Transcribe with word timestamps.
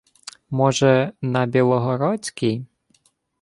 —Може, 0.51 1.13
на 1.21 1.45
білогородській? 1.45 2.65